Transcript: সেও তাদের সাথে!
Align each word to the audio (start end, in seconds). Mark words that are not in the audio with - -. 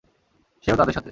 সেও 0.63 0.75
তাদের 0.75 0.93
সাথে! 0.93 0.99